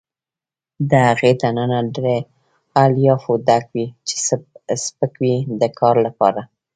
[0.89, 2.15] د هغې دننه له
[2.83, 4.15] الیافو ډک وي چې
[4.83, 6.41] سپک وي د کار لپاره.